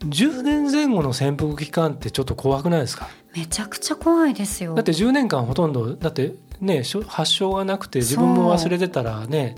[0.01, 3.10] 10年前後の潜伏期間ってちょっと怖くないですか？
[3.36, 4.75] めちゃくちゃ怖いですよ。
[4.75, 9.55] だって10年間ほとんどだってね発症がなくて自分も忘れてたらね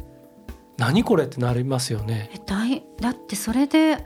[0.78, 2.32] 何これってなりますよね。
[2.34, 4.06] えだいだってそれで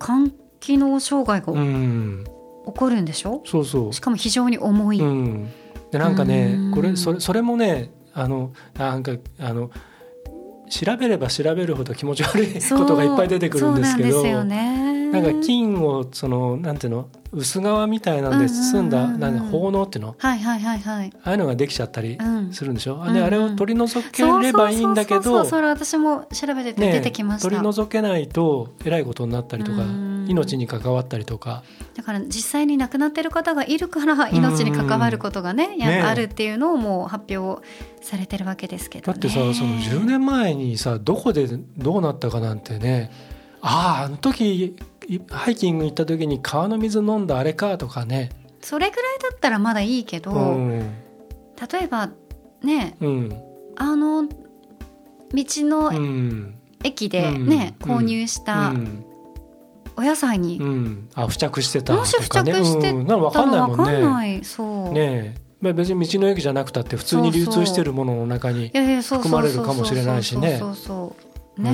[0.00, 2.24] 肝機能障害がうん。
[2.66, 3.92] 起こるんでしょ、そうそう。
[3.92, 5.48] しかも非常に重い、うん、
[5.92, 6.72] でなんかねうん。
[6.72, 9.70] これそれそれもねあのなんかあの
[10.68, 14.12] 調べれば調べるほど気持ち悪いことがいっぱい出てくるんですけど。
[14.12, 14.85] そうなんですよね。
[15.12, 20.14] なんか菌をそのなんていうの薄皮みたいなんで包んだなんか奉納っていうの？
[20.18, 21.12] はいはいはいはい。
[21.22, 22.52] ああいうのができちゃったりうん。
[22.52, 23.14] するんでしょ、うんうん。
[23.14, 31.62] であれを取り除ければいいんだけそうそうどそうそれ私も調べてて出てきました、取り除けないとえらいことになったりとかうん命に関わったりとか。
[31.94, 37.64] だから実際に亡くなってる方がいるから命に関わることがね,、やねあるっていうのをもう発表
[38.02, 39.18] されてるわけですけどね。
[39.18, 43.10] だってさその10年前にさどこでどうなったかなんてね
[43.60, 44.76] あああの時い
[45.30, 48.30] ハイキング行った時に川の水飲んだあれかとかね。
[48.60, 50.80] それぐらいだったらまだいいけど、うん。
[50.80, 52.10] 例えば
[52.62, 53.42] ねうん。
[53.76, 54.30] あの道
[55.32, 56.54] うのん。
[56.82, 57.46] 駅でうん。
[57.46, 57.90] ね、うん。
[57.96, 59.04] 購入したうん。
[59.96, 61.08] お野菜に、うん。
[61.14, 63.98] あ付着してたともし付かね着してたの分かんないもんね。
[63.98, 65.46] んないそう、ねえ。
[65.60, 70.58] まあ別に道の駅じゃなくたって普通に流通してるものの中に含まれるかもしれないしね。
[70.58, 71.16] そうそ
[71.58, 71.70] うね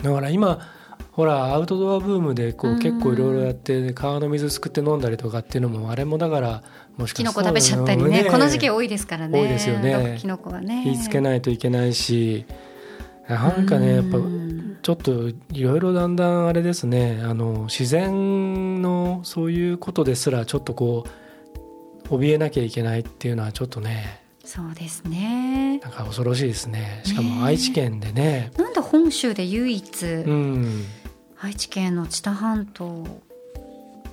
[0.00, 0.60] え、だから今
[1.20, 2.78] ほらアウトドアブームでこううん。
[2.78, 6.62] 結構いろいろやって川の水すくって飲んだりとかっていうのもあれもだから
[6.96, 9.38] もしかキノコしたら食べちゃったりねこの時期多いですからね。
[9.38, 9.92] 多いですよね。
[9.92, 10.82] 毒キノコはね。
[10.82, 12.46] 気ぃつけないといけないし
[13.28, 17.20] なんかねやっぱうんちょっといろいろだんだんあれですね。
[17.22, 21.04] あの自然のそういうことですらちょっとこ
[22.08, 25.80] う怯えなきゃいけないっていうのはちょっとねそうですね。
[25.82, 27.02] なんか恐ろしいですね。
[27.04, 28.52] しかねも愛知県でね。
[28.56, 30.84] なんで本州で唯一、うん
[31.42, 33.06] 愛知県の知多半島。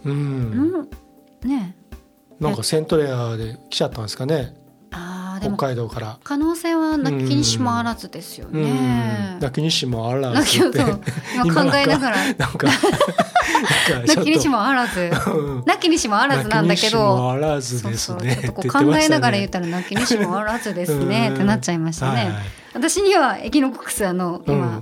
[0.06, 0.72] うん。
[0.72, 0.88] の、
[1.44, 1.76] ね。
[2.40, 4.56] なんかセントレアで来ちゃったんですかね。
[4.90, 6.20] 北あーでも海道から。
[6.24, 8.63] 可能性はなきにしもあらずですようん。
[8.63, 9.38] ね。
[9.42, 10.80] 泣きにしもあらずって。
[11.44, 12.16] 今考えながら。
[12.16, 12.68] なんかなんか
[13.84, 15.12] ちょっとなきにしもあらず。
[15.28, 15.63] うん。
[15.66, 18.16] なきにしもあらずなんだけ泣きにしもどあらずですね。
[18.16, 21.28] そうちょっとこう考えながら言ったらなきにしもあらずですね。
[21.28, 21.36] うん。
[21.36, 22.32] ってなっちゃいましたね。
[22.74, 24.82] 私にはエキノコックスあの今、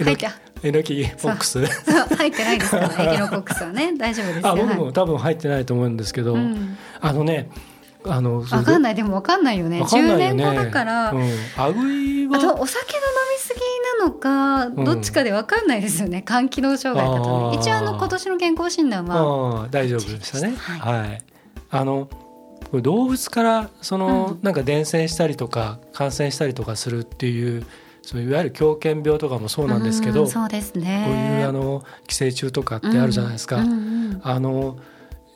[0.00, 0.28] 入って
[0.62, 1.64] えのきフォックス。
[1.66, 3.92] 入ってないですから エキノコックスはね。
[3.96, 4.48] 大丈夫ですよ。
[4.48, 4.76] あ僕はい。
[4.78, 6.76] も多分入ってないと思うんですけど、うん。
[7.00, 7.48] あのね
[8.08, 8.94] あのわかんいない。
[8.94, 9.80] でもわかんないよね。
[9.80, 10.34] わかんない10よね。
[10.34, 11.22] 年後だから、うん、
[11.56, 13.60] あぐいあとはお酒の飲みすぎ
[14.00, 14.84] なのか、ん。
[14.84, 16.24] どっちかでわかんないですよね。
[16.26, 17.58] 肝機能障害だとね。
[17.60, 20.54] 一応あの今年の健康診断は大丈夫でしたね。
[20.56, 21.22] ははい、
[21.70, 22.08] あの
[22.72, 24.38] 動物からその、うん。
[24.42, 27.66] なんか伝染したりとか感染したりとかするっていう
[28.06, 33.56] そういわゆる狂犬病とかもそうなんですけど、うんそうですねこういうあの寄生虫とかってあるじゃないですか。
[33.56, 34.78] うんうんあの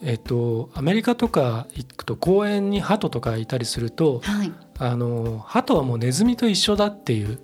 [0.03, 7.39] えっと、アメリカとか行くと公園に鳩とかいたりするとはいあの鳩はもうネズミと一緒だっていう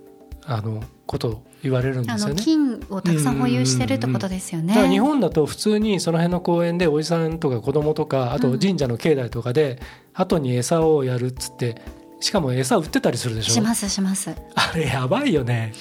[0.46, 2.40] あのことを言われるんですよね。
[2.40, 4.68] 菌をたくさん保有してるってことですよね。
[4.68, 9.80] だから日本だと普通にその辺の公園でおじさんとか子供とかあと神社の境内とかで
[10.12, 11.82] 鳩に餌をやるっつって
[12.20, 13.52] しかも餌売ってたりするでしょ？
[13.52, 14.34] しますします。
[14.54, 15.72] あれやばいよね。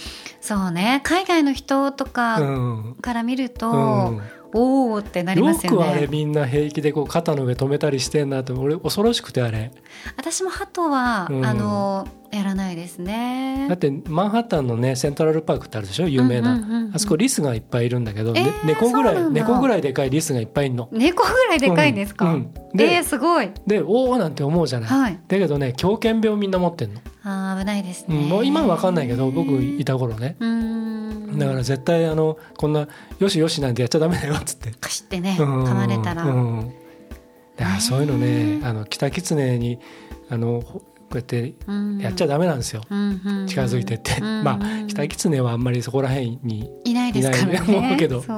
[0.42, 3.76] そうね海外の人とうかんから見ると、う
[4.16, 4.22] ん
[4.58, 6.08] おおってなりますよよくあれね。
[6.10, 9.72] みんな平気でこう肩の上止めたりしてんなって俺恐ろしくてあれ
[10.18, 13.66] 私も鳩は、うんあのやらないですね。
[13.70, 16.08] だってマンハッタンのねセントラルパークってあるでしょ？
[16.10, 20.90] 有名な、あそこリスがいっぱいいるんだけど、ねえー猫ぐらい猫ぐらいでかいリスがいっぱいいるの。
[20.92, 22.26] 猫ぐらいでかいんですか？
[22.26, 23.52] うんうんでえー、すごい。
[23.66, 25.20] でおおなんて思うじゃない、はい。
[25.30, 28.16] だけどね狂犬病みんな持ってんの、あー危ないですね。
[28.16, 30.38] うん、もう今は分かんないけど僕いた頃ね。
[31.38, 32.88] だから絶対あのこんな
[33.20, 34.72] よしよしなんてやっちゃダメだよっつって。
[34.72, 35.64] かしってね、うん。
[35.66, 36.24] 噛まれたら。
[36.24, 36.74] うん。
[37.60, 39.80] いやそういうのねあの北キツネに
[40.30, 41.54] あのほこうやって
[42.00, 44.44] やっちゃダメなんですよ、近近づいてって、うん。
[44.44, 47.96] まあ北キツネはあんまりそこら辺にいないですからいないね思ね。
[47.96, 48.22] うけど。
[48.22, 48.38] そう。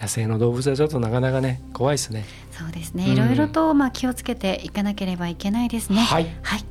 [0.00, 2.24] 野生の動物はちょっとなかなかね怖いですね
[2.58, 3.04] そうですね。
[3.04, 5.98] うんいろいろとまあ気をつけていかなければいけないですね。
[5.98, 6.64] はいはい。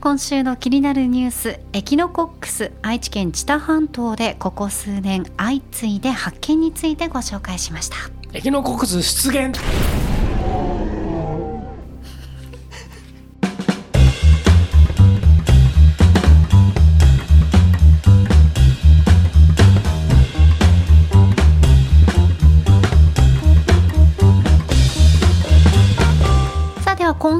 [0.00, 7.96] 今週の気になるニュース、エキノコックス愛知県知多半島でここ数年相次いで発見についてご紹介しました。
[8.34, 9.58] エキノコックス出現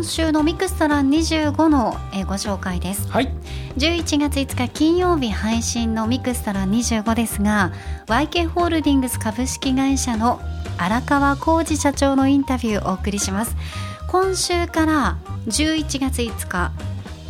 [0.04, 3.08] 週のミクストラン25のえーご紹介です。
[3.10, 3.32] はい。
[3.76, 7.72] 11月5日金曜日配信のミクストラン25ですが
[8.06, 10.40] YK ホールディングス株式会社の
[10.78, 13.56] 荒川浩二社長のインタビューをお送りします。
[14.08, 16.72] 今週から11月5日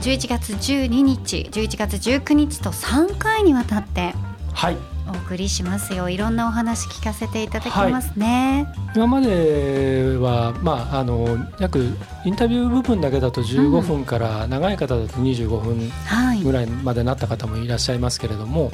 [0.01, 4.15] 11月12日11月19日と3回にわたって
[4.53, 6.09] はいお送りしますよ。
[6.09, 16.43] いろんなお話聞かせていただきますね、今までは、まあ、あの約インタビュー部分だけだと15分から長い方だと25分はい。
[16.43, 18.73] ぐらいまでなった方もいらっしゃいますけれども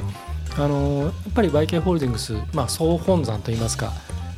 [0.57, 3.91] あのやっぱり YK ホールディングス、まあ、総本山といいますか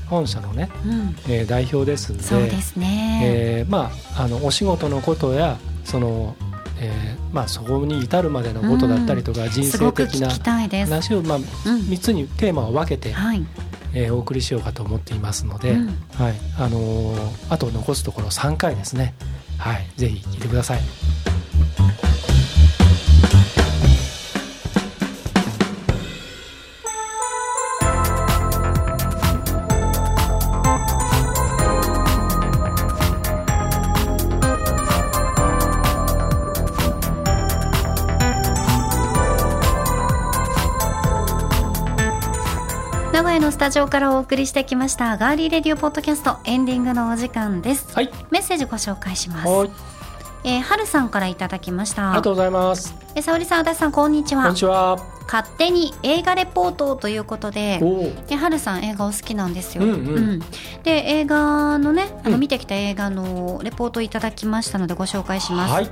[0.09, 6.35] 本社のね、うん、えー代表ですんでそうですね、えーまあ、あのお仕事のことやその、
[6.83, 11.43] えーまあ、そこに至るまでのことだったりとか、人すご生的な話を、まあ、うん。
[11.43, 13.45] 3つにテーマを分けて、はい、
[13.93, 15.87] えーお送りしようかと思っていますので、うん。
[16.15, 16.33] はい。
[16.57, 19.13] あのーあと残すところ3回ですね、
[19.57, 20.79] はい、ぜひ聞いてください。
[43.61, 47.93] タジオからお送りしてきましたガーリーレディオポッドキャストエンディングのお時間です。
[47.93, 49.47] はい、メッセージご紹介します。
[49.47, 49.69] はい、
[50.45, 52.07] えー、はるさんからいただきました。
[52.07, 52.95] ありがとうございます。
[53.13, 54.41] えー沙織さん足立さんこんにちは。
[54.41, 54.97] こんにちは。
[55.31, 60.39] 勝手に映画レポートということでおお、ではるさん映画お好きなんですよ、うんうん。
[60.81, 62.39] で映画のねあのうん。
[62.39, 65.85] 見てきた映画のレポートをいただきましたのでご紹介します、はい、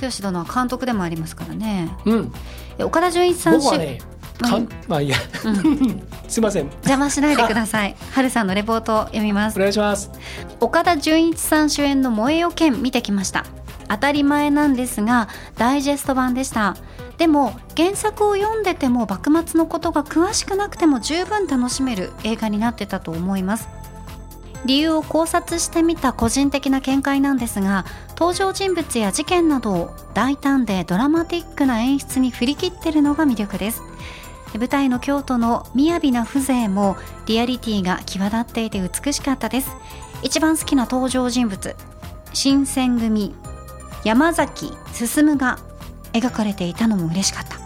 [0.00, 1.94] 剛殿は監督でもありますからね。
[2.06, 2.32] うん、
[2.78, 3.98] え岡田准一さん主僕はね、
[4.38, 5.16] かん、まあいいや、
[6.28, 7.96] すいません、邪魔しないでください。
[8.12, 9.56] はるさんのレポートを読みます。
[9.56, 10.10] お願いします。
[10.60, 13.44] 岡田准一さん主演の「燃えよ剣」見てきました。
[13.88, 16.76] 当たり前なんですがダイジェスト版でした。
[17.18, 23.68] でも原作を読んでても幕末のことが詳しくなくても十分楽しめる映画になってたと思います。
[24.64, 27.84] 理由を考察してみた個人的な見解なんですが
[28.18, 33.82] 登場人物や事件などを大胆でドラマティックな演出に振り切ってるのが魅力です
[34.58, 39.70] 舞台の京都の雅な風情もリアリティが際立っていて美しかったです。
[40.22, 41.76] 一番好きな登場人物
[42.32, 43.34] 新選組
[44.04, 45.58] 山崎進が
[46.12, 47.58] 描かれていたのも嬉しかった。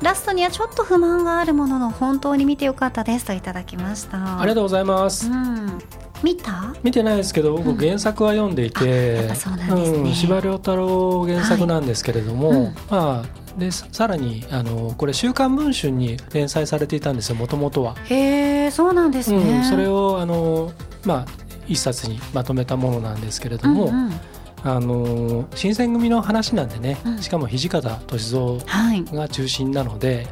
[0.00, 4.40] ラストにはちょっと不満があるものの本当に見てよかったですといただきました。
[4.40, 5.28] ありがとうございます。
[5.28, 5.78] うん。
[6.22, 6.74] 見た？
[6.82, 7.64] 見てないですけど、うん。
[7.64, 8.86] 僕原作は読んでいて、あ
[9.22, 9.98] やっぱそうなんですね。
[9.98, 12.64] うん司馬遼太郎原作なんですけれども、はいうん。
[12.64, 13.24] まあ
[13.58, 17.96] でささらにあのこれ週刊文春に連載されていたんですよもともとは。
[18.04, 20.72] へえそうなんですね、うん、それをあの
[21.04, 21.26] まあ
[21.66, 24.20] 一冊にまとめたものなんですけれども、うんうん。
[24.64, 27.22] あの新選組の話なんでね、うん。
[27.22, 29.04] しかも土方歳三はい。
[29.04, 30.26] が中心なので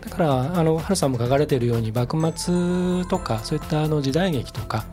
[0.00, 4.84] だからあの春さんも書かれているように幕末とかそういったあの時代劇とか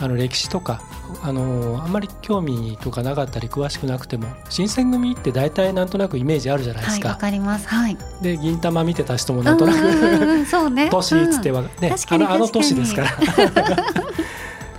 [0.00, 0.82] あの歴史とか
[1.22, 7.20] あのあんまり興味とかなかったり詳しくなくても新選組って大体なんとなくイメージあるじゃないではいわすか。
[7.20, 7.68] かります。
[7.68, 7.96] はい。
[8.20, 10.88] で銀玉見てた人もなんとなくうんそうね。
[10.92, 13.08] 年っつっては、ねあのあの年ですから。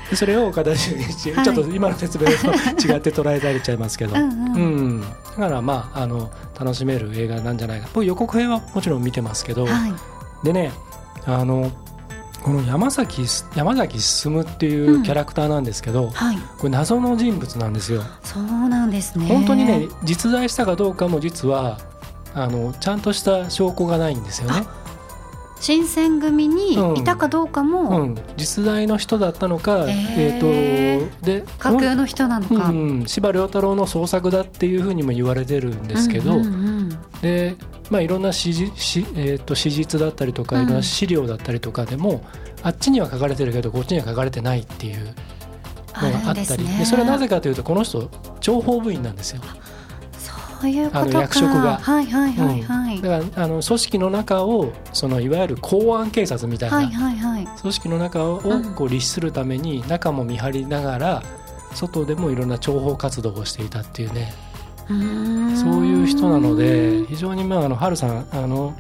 [0.10, 1.45] でそれを岡田准一、はい。
[1.45, 7.89] ちょっと今の説明と違って捉えられちゃいますけど、うんううんん、だからまああの楽しめる映画なんじゃないか。
[7.93, 9.93] 僕予告編はもちろん見てますけど、はい。
[10.43, 10.71] でね
[11.25, 11.71] あの
[12.43, 16.38] この山崎山崎進っていうキャラクターなんですけど、はい。
[16.58, 18.04] これ謎の人物なんですよ。
[18.23, 19.28] そうなんですね。
[19.28, 21.80] 本当にね実在したかどうかも実は
[22.34, 24.65] あのちゃんとした証拠がないんですよね。
[25.60, 36.89] 新選組にいたかどうかうもん、実在の人だったのか、ええーとで架空の人なのか、うん、司馬遼太郎の創作だっていうふうにも言われてるんですけど、うんうんうん。
[37.21, 37.56] で
[37.89, 40.63] まあ、いろんな史実史,、えー、と史実だったりとかうん。
[40.63, 42.23] いろんな資料だったりとかでも、
[42.63, 45.13] あっちには書かれてるけどこっちには書かれてないっていうのが
[46.28, 46.65] ああったり。
[46.65, 48.02] でそれはなぜかというとこの人
[48.41, 49.41] 諜報部員なんですよ。
[50.60, 51.78] そういうことあのか役職が。
[51.78, 53.02] はいはいはいはい、うん。
[53.02, 57.47] だからあの組織の中をそのいわゆる公安警察みたいな、はいはいはい。
[57.62, 58.76] 組織の中をうん。
[58.76, 61.24] こう律するために中も見張りながら
[61.74, 64.34] 外でもいろんな諜報活動をしていたっていうね
[64.88, 68.74] そういう人なので非常にまああの春さんあの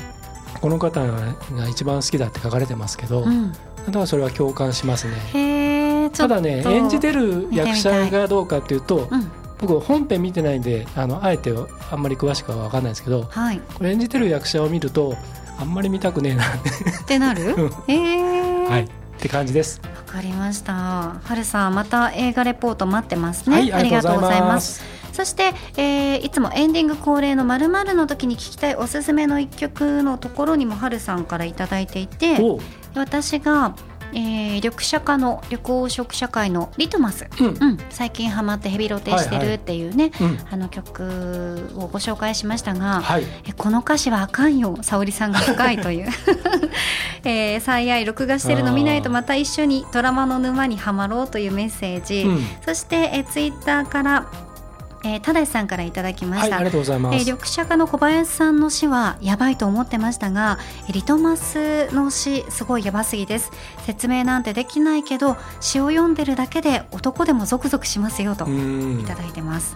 [0.61, 1.35] この方が
[1.69, 3.57] 一番好きだって書かれてますけど、うん、だ
[3.91, 6.09] からそれは共感しますね。
[6.13, 9.31] ただね演じてる役者がどうかっていうとうん。
[9.59, 11.51] 僕本編見てないんであのあえて
[11.91, 13.59] あんまり詳しくは分かんないですけどはい。
[13.73, 15.15] これ演じてる役者を見ると
[15.59, 16.69] あんまり見たくねえなって。
[16.69, 17.55] ってなる？
[17.55, 17.71] うん。
[17.87, 18.83] ええはい。
[18.83, 18.87] っ
[19.19, 19.81] て感じです。
[19.83, 20.73] わかりました。
[20.73, 24.79] はるさんまた映画レポート待ってますね、はいありがとうございます。
[24.79, 24.83] す
[25.17, 32.37] そして、えーいつもエンディング恒例のまるの時に聴きたいおすすめの一曲のところにもはるさんからいただいていて
[32.93, 33.75] 私が、
[34.13, 37.47] えー緑茶科の緑黄色社会のリトマス、うん。
[37.47, 40.39] うん、最近ハマってヘビロテしてはいはいるっていうね、うん。
[40.51, 43.23] あの曲をご紹介しましたが、はい。
[43.47, 46.09] えこの歌詞はあかんよ沙織さんが深いという、
[47.25, 52.45] えー最愛録画してるの見ないとまた一緒にドラマの沼にはまろうというメッセージ、うん。
[52.65, 54.46] そして、えーツイッターから、
[55.07, 63.51] えー、ただしさんからいただきました、はいありがとうございます、えー緑茶家の小林さんの詩はやばいと思ってましたがえーリトマスの詩すごいやばすぎです。
[63.85, 68.99] 説明なんてできないけど詩を読んでるだけで男でもゾクゾクしますよとうん。
[68.99, 69.75] いただいてます。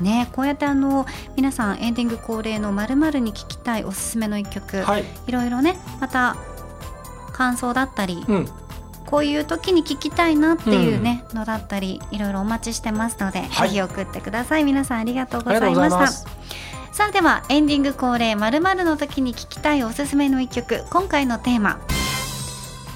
[0.00, 1.04] ね、こうやってあの
[1.36, 5.04] 皆さんエンディング恒例のまるに聞きたいおすすめの一曲、はい。
[5.26, 6.36] いろいろねまた
[7.32, 8.48] 感想だったり、うん
[9.10, 13.68] こういう時に聞きたいなっていうね、のだったりいろいろお待ちしてますので、はい。
[13.68, 14.64] ぜひ送ってください。
[14.64, 16.40] 皆さんありがとうございました。
[16.92, 20.84] さあではエンディング恒例まるの時に聞きたいおすすめの一曲。
[20.90, 21.80] 今回のテーマ。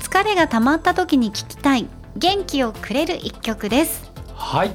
[0.00, 4.12] 疲れが溜まった時に聞きたい元気をくれる一曲です。
[4.34, 4.70] はい。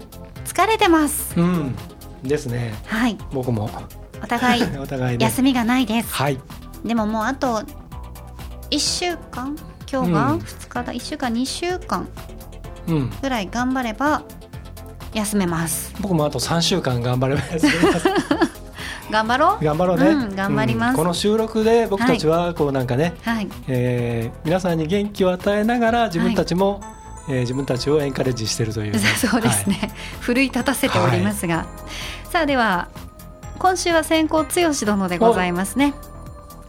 [0.45, 1.39] 疲れてます。
[1.39, 1.75] うん。
[2.23, 2.73] ですね。
[2.85, 3.17] はい。
[3.31, 3.69] 僕も。
[4.21, 6.13] お互い お互いね休みがないです。
[6.13, 6.39] はい。
[6.83, 7.63] でももうあと
[8.71, 9.55] 1週間
[9.91, 10.39] 今日がうん。
[10.39, 12.07] 2日だ、1週間2週間
[12.87, 13.09] うん。
[13.21, 14.23] ぐらい頑張れば
[15.13, 15.93] 休めます。
[15.99, 18.07] 僕もあと3週間頑張れば休みます。
[19.09, 19.63] 頑張ろう。
[19.63, 20.91] 頑張ろうね、うん頑張ります。
[20.91, 20.95] うん。
[20.97, 23.47] この収録で僕たちはこうなんかね、はい。
[23.67, 26.81] えー皆さんに元気を与えながら自分たちも、
[27.27, 31.65] えー自分たちをエンカレッジしてるというね、 そうですね、奮い立たせておりますが、
[32.31, 32.87] さあでは
[33.59, 34.45] 今週は先行剛
[34.85, 35.93] 殿でございますね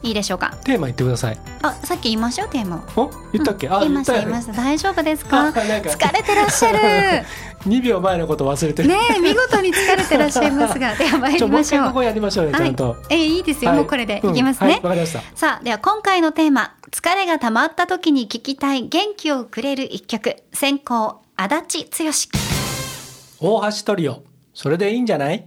[0.02, 0.56] いいでしょうか？
[0.64, 1.38] テーマ言ってください。
[1.62, 3.02] あさっき言いましょうテーマを。
[3.02, 3.10] お？
[3.32, 4.52] 言ったっけ、あ言いましたよ言いました。
[4.54, 5.48] 大丈夫ですか？
[5.52, 6.78] 疲れてらっしゃる。
[7.68, 11.86] 2秒前のこと忘れてる、ねえ見事に疲れてらっしゃいますが では参りましょう。
[11.88, 12.96] ここやりましょうよ、ちゃんと。
[13.10, 13.78] えいいですよ、はい。
[13.80, 14.30] もうこれでうん。
[14.30, 15.20] いきますね、はいわかりました。
[15.34, 20.36] さあでは今回のテーマ疲れが溜まった時に聞きたい元気をくれる一曲。
[20.54, 22.04] 先行足立
[23.40, 23.60] 剛。
[23.60, 24.22] 大橋トリオ。
[24.54, 25.46] それでいいんじゃない？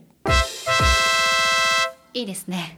[2.13, 2.77] いいですね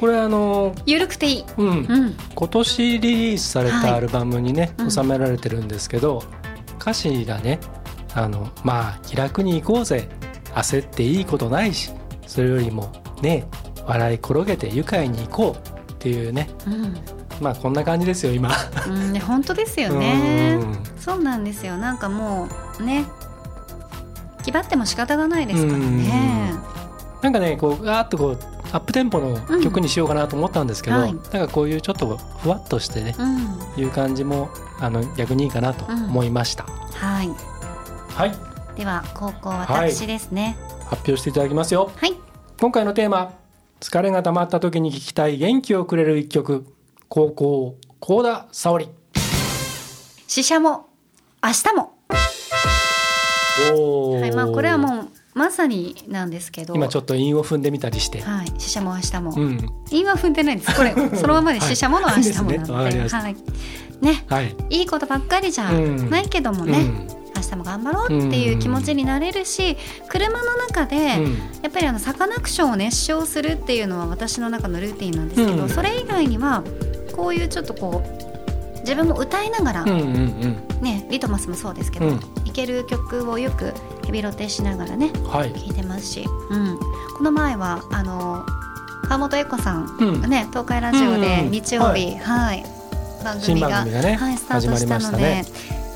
[0.00, 1.44] これあのゆるくていい。
[1.56, 2.16] うん、うん。
[2.34, 3.82] 今年リリースされはい。
[3.82, 4.90] たアルバムにね、うん。
[4.90, 6.22] 収められてるんですけど
[6.80, 7.60] 歌詞がね
[8.14, 10.08] あのまあ気楽に行こうぜ。
[10.54, 11.90] 焦っていいことないし
[12.26, 12.90] それよりも
[13.20, 13.46] ね
[13.86, 15.56] 笑い転げて愉快に行こ
[15.88, 16.48] うっていうね。
[16.66, 16.96] うん、
[17.42, 18.50] まあこんな感じですよ今。
[18.86, 19.12] うん。
[19.12, 20.58] ね本当ですよね。
[20.60, 20.78] うん。
[20.98, 21.76] そうなんですよ。
[21.76, 22.48] なんかも
[22.80, 23.04] うね
[24.42, 26.54] 気張っても仕方がないですからね。
[27.20, 28.38] なんかねこうガーッとこう
[28.72, 31.12] アップテンポの曲にしようかなと思ったんですけど、うんはい。
[31.12, 33.82] なんかこういうちょっとふわっとしてね、うん。
[33.82, 34.50] いう感じも
[34.80, 36.64] あの逆にいいかなと思いました。
[36.64, 37.30] はい。
[38.08, 38.32] はい。
[38.76, 40.56] では高校私ですね。
[40.86, 41.90] 発表していただきますよ。
[41.96, 42.14] はい。
[42.60, 43.34] 今回のテーマ
[43.80, 46.66] 疲れが溜まった時に聞きたい元気をくれる一曲。
[47.08, 48.88] 高校高田沙織。
[50.26, 50.88] 死者も
[51.42, 51.92] 明日も。
[53.72, 54.20] おー。
[54.20, 54.95] はいまあこれはもう
[55.36, 59.70] まさになんですけど今ちょっと韻を踏んでみたりして、はい死者も明日も、うん。
[59.90, 60.74] 韻は踏んでないんです。
[60.74, 63.18] これ そのままで死者もの明日もはいな わかりました。
[63.18, 63.36] のではい。
[64.00, 64.24] ね。
[64.28, 66.08] はい、いいことばっかりじゃうん。
[66.08, 66.90] ないけどもね、
[67.36, 69.76] 明日も頑張ろうっていう気持ちになれるし、
[70.08, 71.24] 車の中で、うん。
[71.24, 75.68] うんやっぱりあのサカナクションを熱唱するっていうのは私の中のルーティンなんですけど、うん。
[75.68, 76.62] それ以外には
[77.14, 80.56] こういうちょっとこう自分も歌いながら、うんうんうん。
[80.80, 82.20] ねリトマスもそうですけど、うん。
[82.46, 83.74] いける曲をよく
[84.06, 85.52] ヘビロテしながらねはい。
[85.52, 86.78] 聴いてますし、うん、
[87.16, 88.44] この前はあの
[89.02, 90.20] 川本恵子さんうん。
[90.20, 92.64] がね、東海ラジオでうん日曜日、はい。
[93.24, 95.44] 番組新がねはい、スタートしたのでね。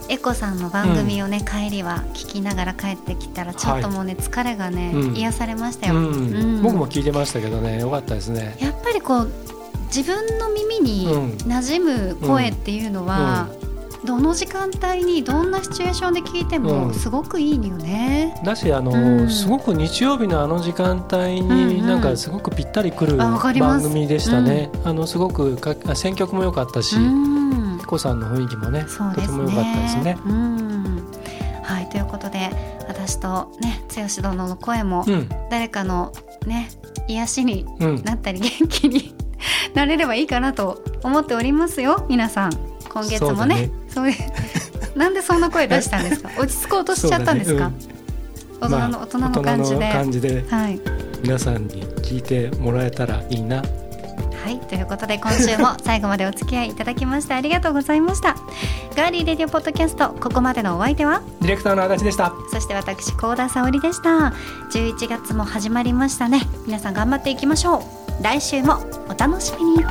[0.08, 5.16] エコさんの番組をね、帰りは聞きながら帰ってきたらちょっともうね、疲れがね、うん。
[5.16, 6.06] 癒されましたよ、うん。
[6.06, 6.62] うん。
[6.62, 8.56] 僕も聞いてましたけどねよかったですね。
[8.60, 9.30] やっぱりこう
[9.86, 11.30] 自分の耳にうん。
[11.48, 13.48] 馴染む声っていうのは、
[14.04, 16.62] どの時間帯にどんなシチュエーションで聞いてうん。
[16.62, 18.40] もすごくいいよね。
[18.44, 19.30] だしあの、うん。
[19.30, 21.68] すごく日曜日のあの時間帯うんうん。
[21.68, 27.78] になんかすごくぴったりくる番組でしたね、あのすごくかあ選曲も良かったし、うん。
[27.86, 30.16] コさんの雰囲気もねそうですとても良かったですね。
[30.24, 31.04] うん。
[31.62, 32.50] はいということで
[32.88, 35.28] 私とね剛殿の声もうん。
[35.50, 36.12] 誰かの
[36.46, 36.70] ね
[37.08, 38.02] 癒しにうん。
[38.04, 39.14] なったり元気に
[39.74, 42.52] なれればいいかなと思っておりますよ皆さん。
[42.88, 46.30] 今月もねそういうなんでそんな声出したんですか？
[46.38, 47.70] 落ち着こうとしちゃったんですか、
[48.60, 49.92] 大人の、まあ大人の感じで。
[49.92, 50.80] 感じではい。
[51.22, 53.56] 皆さんに聞いてもらえたらいいな。
[54.42, 54.58] はい。
[54.58, 58.34] ということで今週も最後までお付き合いいただきましてありがとうございました。
[58.96, 61.20] ガーリーレディオポッドキャストここまでのお相手は？
[61.42, 62.32] ディレクターの足立でした。
[62.50, 64.32] そして私高田沙織でした。
[64.72, 66.40] 11月も始まりましたね。
[66.66, 67.78] 皆さん頑張っていきましょ
[68.20, 68.22] う。
[68.24, 68.78] 来週も
[69.08, 69.84] お楽しみに